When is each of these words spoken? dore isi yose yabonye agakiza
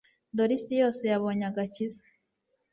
dore 0.35 0.53
isi 0.57 0.73
yose 0.81 1.01
yabonye 1.11 1.43
agakiza 1.51 2.01